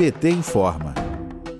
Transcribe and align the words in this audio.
PT 0.00 0.30
informa. 0.30 0.94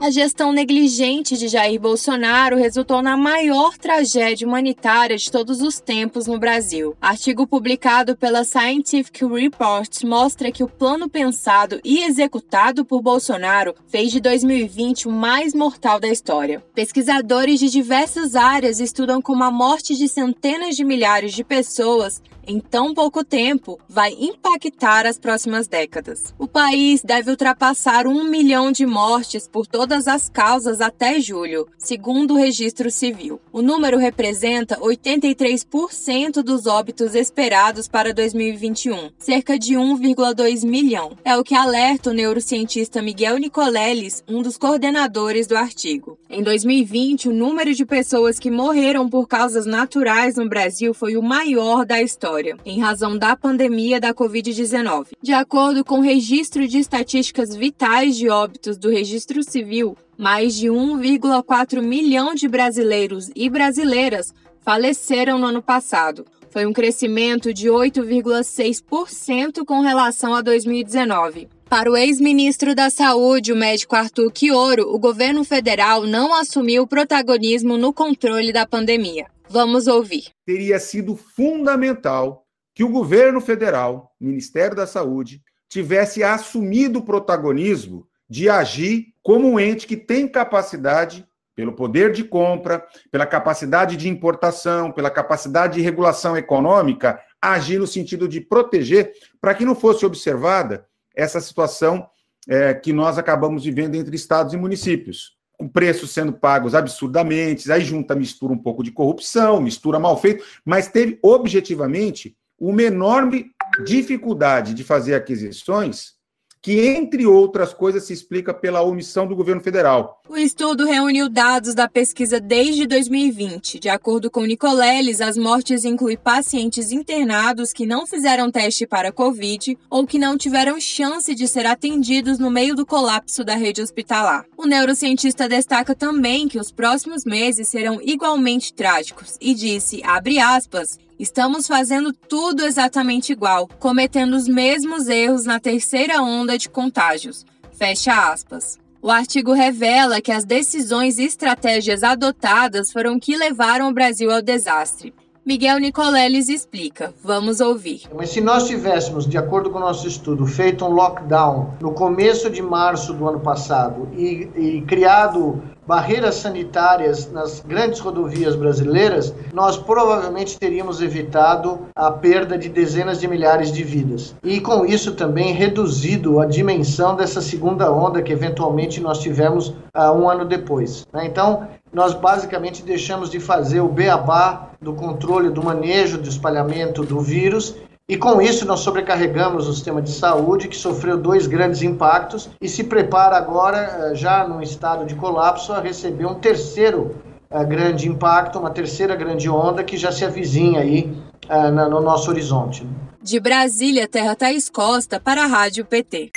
A 0.00 0.10
gestão 0.10 0.50
negligente 0.50 1.36
de 1.36 1.46
Jair 1.46 1.78
Bolsonaro 1.78 2.56
resultou 2.56 3.02
na 3.02 3.14
maior 3.14 3.76
tragédia 3.76 4.48
humanitária 4.48 5.14
de 5.14 5.30
todos 5.30 5.60
os 5.60 5.78
tempos 5.78 6.26
no 6.26 6.38
Brasil. 6.38 6.96
Artigo 7.02 7.46
publicado 7.46 8.16
pela 8.16 8.42
Scientific 8.42 9.26
Reports 9.26 10.02
mostra 10.02 10.50
que 10.50 10.64
o 10.64 10.68
plano 10.68 11.06
pensado 11.06 11.78
e 11.84 12.02
executado 12.02 12.82
por 12.82 13.02
Bolsonaro 13.02 13.74
fez 13.88 14.10
de 14.10 14.20
2020 14.20 15.06
o 15.06 15.12
mais 15.12 15.52
mortal 15.52 16.00
da 16.00 16.08
história. 16.08 16.64
Pesquisadores 16.74 17.60
de 17.60 17.68
diversas 17.68 18.34
áreas 18.34 18.80
estudam 18.80 19.20
como 19.20 19.44
a 19.44 19.50
morte 19.50 19.94
de 19.94 20.08
centenas 20.08 20.76
de 20.76 20.82
milhares 20.82 21.34
de 21.34 21.44
pessoas 21.44 22.22
em 22.50 22.58
tão 22.58 22.92
pouco 22.92 23.24
tempo 23.24 23.78
vai 23.88 24.12
impactar 24.18 25.06
as 25.06 25.16
próximas 25.16 25.68
décadas. 25.68 26.34
O 26.36 26.48
país 26.48 27.00
deve 27.00 27.30
ultrapassar 27.30 28.08
um 28.08 28.24
milhão 28.24 28.72
de 28.72 28.84
mortes 28.84 29.46
por 29.46 29.68
todas 29.68 30.08
as 30.08 30.28
causas 30.28 30.80
até 30.80 31.20
julho, 31.20 31.68
segundo 31.78 32.34
o 32.34 32.36
registro 32.36 32.90
civil. 32.90 33.40
O 33.52 33.62
número 33.62 33.98
representa 33.98 34.76
83% 34.80 36.42
dos 36.42 36.66
óbitos 36.66 37.14
esperados 37.14 37.86
para 37.86 38.12
2021, 38.12 39.10
cerca 39.16 39.56
de 39.56 39.74
1,2 39.74 40.66
milhão. 40.66 41.16
É 41.24 41.36
o 41.36 41.44
que 41.44 41.54
alerta 41.54 42.10
o 42.10 42.14
neurocientista 42.14 43.00
Miguel 43.00 43.38
Nicoleles, 43.38 44.24
um 44.26 44.42
dos 44.42 44.58
coordenadores 44.58 45.46
do 45.46 45.56
artigo. 45.56 46.18
Em 46.28 46.42
2020, 46.42 47.28
o 47.28 47.32
número 47.32 47.72
de 47.72 47.86
pessoas 47.86 48.40
que 48.40 48.50
morreram 48.50 49.08
por 49.08 49.28
causas 49.28 49.66
naturais 49.66 50.34
no 50.34 50.48
Brasil 50.48 50.92
foi 50.92 51.16
o 51.16 51.22
maior 51.22 51.86
da 51.86 52.02
história 52.02 52.39
em 52.64 52.80
razão 52.80 53.16
da 53.16 53.36
pandemia 53.36 54.00
da 54.00 54.14
Covid-19. 54.14 55.08
De 55.22 55.32
acordo 55.32 55.84
com 55.84 55.98
o 55.98 56.02
Registro 56.02 56.66
de 56.66 56.78
Estatísticas 56.78 57.54
Vitais 57.54 58.16
de 58.16 58.28
Óbitos 58.28 58.76
do 58.76 58.88
Registro 58.88 59.42
Civil, 59.42 59.96
mais 60.16 60.54
de 60.54 60.68
1,4 60.68 61.82
milhão 61.82 62.34
de 62.34 62.48
brasileiros 62.48 63.30
e 63.34 63.48
brasileiras 63.48 64.34
faleceram 64.60 65.38
no 65.38 65.46
ano 65.46 65.62
passado. 65.62 66.24
Foi 66.50 66.66
um 66.66 66.72
crescimento 66.72 67.54
de 67.54 67.68
8,6% 67.68 69.64
com 69.64 69.80
relação 69.80 70.34
a 70.34 70.42
2019. 70.42 71.48
Para 71.68 71.88
o 71.88 71.96
ex-ministro 71.96 72.74
da 72.74 72.90
Saúde, 72.90 73.52
o 73.52 73.56
médico 73.56 73.94
Arthur 73.94 74.32
Quioro, 74.32 74.92
o 74.92 74.98
governo 74.98 75.44
federal 75.44 76.04
não 76.04 76.34
assumiu 76.34 76.82
o 76.82 76.86
protagonismo 76.86 77.78
no 77.78 77.92
controle 77.92 78.52
da 78.52 78.66
pandemia. 78.66 79.26
Vamos 79.52 79.88
ouvir. 79.88 80.28
Teria 80.46 80.78
sido 80.78 81.16
fundamental 81.16 82.46
que 82.72 82.84
o 82.84 82.88
governo 82.88 83.40
federal, 83.40 84.14
Ministério 84.20 84.76
da 84.76 84.86
Saúde, 84.86 85.42
tivesse 85.68 86.22
assumido 86.22 87.00
o 87.00 87.02
protagonismo 87.02 88.06
de 88.28 88.48
agir 88.48 89.06
como 89.20 89.48
um 89.50 89.58
ente 89.58 89.88
que 89.88 89.96
tem 89.96 90.28
capacidade, 90.28 91.26
pelo 91.56 91.72
poder 91.72 92.12
de 92.12 92.22
compra, 92.22 92.86
pela 93.10 93.26
capacidade 93.26 93.96
de 93.96 94.08
importação, 94.08 94.92
pela 94.92 95.10
capacidade 95.10 95.74
de 95.74 95.80
regulação 95.80 96.36
econômica, 96.36 97.20
agir 97.42 97.80
no 97.80 97.88
sentido 97.88 98.28
de 98.28 98.40
proteger, 98.40 99.12
para 99.40 99.52
que 99.52 99.64
não 99.64 99.74
fosse 99.74 100.06
observada 100.06 100.86
essa 101.12 101.40
situação 101.40 102.08
é, 102.48 102.72
que 102.72 102.92
nós 102.92 103.18
acabamos 103.18 103.64
vivendo 103.64 103.96
entre 103.96 104.14
estados 104.14 104.54
e 104.54 104.56
municípios 104.56 105.39
com 105.60 105.68
preços 105.68 106.12
sendo 106.12 106.32
pagos 106.32 106.74
absurdamente, 106.74 107.70
aí 107.70 107.82
junta, 107.82 108.14
mistura 108.14 108.50
um 108.50 108.58
pouco 108.58 108.82
de 108.82 108.90
corrupção, 108.90 109.60
mistura 109.60 109.98
mal 109.98 110.18
feito, 110.18 110.42
mas 110.64 110.88
teve 110.88 111.18
objetivamente 111.22 112.34
uma 112.58 112.82
enorme 112.82 113.50
dificuldade 113.84 114.72
de 114.72 114.82
fazer 114.82 115.14
aquisições 115.14 116.14
que, 116.62 116.80
entre 116.80 117.26
outras 117.26 117.72
coisas, 117.72 118.04
se 118.04 118.12
explica 118.12 118.52
pela 118.52 118.82
omissão 118.82 119.26
do 119.26 119.34
governo 119.34 119.62
federal. 119.62 120.20
O 120.28 120.36
estudo 120.36 120.84
reuniu 120.84 121.28
dados 121.28 121.74
da 121.74 121.88
pesquisa 121.88 122.38
desde 122.38 122.86
2020. 122.86 123.78
De 123.78 123.88
acordo 123.88 124.30
com 124.30 124.44
Nicoleles, 124.44 125.20
as 125.20 125.36
mortes 125.36 125.84
incluem 125.84 126.16
pacientes 126.16 126.92
internados 126.92 127.72
que 127.72 127.86
não 127.86 128.06
fizeram 128.06 128.50
teste 128.50 128.86
para 128.86 129.10
Covid 129.10 129.76
ou 129.88 130.06
que 130.06 130.18
não 130.18 130.36
tiveram 130.36 130.80
chance 130.80 131.34
de 131.34 131.48
ser 131.48 131.66
atendidos 131.66 132.38
no 132.38 132.50
meio 132.50 132.74
do 132.74 132.86
colapso 132.86 133.42
da 133.42 133.54
rede 133.54 133.82
hospitalar. 133.82 134.44
O 134.56 134.66
neurocientista 134.66 135.48
destaca 135.48 135.94
também 135.94 136.46
que 136.46 136.58
os 136.58 136.70
próximos 136.70 137.24
meses 137.24 137.68
serão 137.68 138.00
igualmente 138.02 138.72
trágicos 138.72 139.36
e 139.40 139.54
disse, 139.54 140.02
abre 140.04 140.38
aspas, 140.38 140.98
Estamos 141.20 141.66
fazendo 141.66 142.14
tudo 142.14 142.64
exatamente 142.64 143.30
igual, 143.30 143.68
cometendo 143.78 144.32
os 144.32 144.48
mesmos 144.48 145.06
erros 145.06 145.44
na 145.44 145.60
terceira 145.60 146.22
onda 146.22 146.56
de 146.56 146.70
contágios. 146.70 147.44
Fecha 147.72 148.32
aspas. 148.32 148.78
O 149.02 149.10
artigo 149.10 149.52
revela 149.52 150.22
que 150.22 150.32
as 150.32 150.46
decisões 150.46 151.18
e 151.18 151.24
estratégias 151.24 152.02
adotadas 152.02 152.90
foram 152.90 153.20
que 153.20 153.36
levaram 153.36 153.90
o 153.90 153.92
Brasil 153.92 154.30
ao 154.30 154.40
desastre. 154.40 155.12
Miguel 155.44 155.78
Nicoleles 155.78 156.48
explica. 156.48 157.12
Vamos 157.22 157.60
ouvir. 157.60 158.02
Mas 158.14 158.30
se 158.30 158.40
nós 158.40 158.66
tivéssemos, 158.66 159.26
de 159.26 159.36
acordo 159.36 159.68
com 159.68 159.76
o 159.76 159.80
nosso 159.82 160.08
estudo, 160.08 160.46
feito 160.46 160.86
um 160.86 160.90
lockdown 160.90 161.74
no 161.82 161.92
começo 161.92 162.48
de 162.48 162.62
março 162.62 163.12
do 163.12 163.28
ano 163.28 163.40
passado 163.40 164.08
e, 164.16 164.48
e 164.56 164.82
criado 164.82 165.62
barreiras 165.90 166.36
sanitárias 166.36 167.32
nas 167.32 167.64
grandes 167.66 167.98
rodovias 167.98 168.54
brasileiras, 168.54 169.34
nós 169.52 169.76
provavelmente 169.76 170.56
teríamos 170.56 171.02
evitado 171.02 171.80
a 171.96 172.12
perda 172.12 172.56
de 172.56 172.68
dezenas 172.68 173.18
de 173.18 173.26
milhares 173.26 173.72
de 173.72 173.82
vidas. 173.82 174.36
E 174.44 174.60
com 174.60 174.86
isso 174.86 175.16
também 175.16 175.52
reduzido 175.52 176.38
a 176.38 176.46
dimensão 176.46 177.16
dessa 177.16 177.40
segunda 177.40 177.90
onda 177.92 178.22
que 178.22 178.32
eventualmente 178.32 179.00
nós 179.00 179.18
tivemos 179.18 179.70
uh, 179.70 180.12
um 180.14 180.30
ano 180.30 180.44
depois. 180.44 181.08
Né? 181.12 181.26
Então, 181.26 181.66
nós 181.92 182.14
basicamente 182.14 182.84
deixamos 182.84 183.28
de 183.28 183.40
fazer 183.40 183.80
o 183.80 183.88
beabá 183.88 184.70
do 184.80 184.92
controle 184.92 185.50
do 185.50 185.60
manejo 185.60 186.18
do 186.18 186.28
espalhamento 186.28 187.02
do 187.02 187.18
vírus 187.18 187.74
e 188.10 188.16
com 188.16 188.42
isso 188.42 188.66
nós 188.66 188.80
sobrecarregamos 188.80 189.68
o 189.68 189.72
sistema 189.72 190.02
de 190.02 190.10
saúde, 190.10 190.66
que 190.66 190.76
sofreu 190.76 191.16
dois 191.16 191.46
grandes 191.46 191.80
impactos 191.80 192.50
e 192.60 192.68
se 192.68 192.82
prepara 192.82 193.36
agora, 193.36 193.78
eh, 193.78 194.16
já 194.16 194.48
num 194.48 194.60
estado 194.60 195.06
de 195.06 195.14
colapso, 195.14 195.72
a 195.72 195.80
receber 195.80 196.26
um 196.26 196.34
terceiro 196.34 197.14
uh, 197.48 197.64
grande 197.64 198.08
impacto, 198.08 198.58
uma 198.58 198.70
terceira 198.70 199.14
grande 199.14 199.48
onda 199.48 199.84
que 199.84 199.96
já 199.96 200.10
se 200.10 200.24
avizinha 200.24 200.80
aí 200.80 201.16
uh, 201.48 201.70
no 201.70 202.00
nosso 202.00 202.28
horizonte. 202.32 202.84
De 203.22 203.38
Brasília, 203.38 204.08
Terra 204.08 204.34
Thaís 204.34 204.68
Costa, 204.68 205.20
para 205.20 205.44
a 205.44 205.46
Rádio 205.46 205.84
PT. 205.84 206.32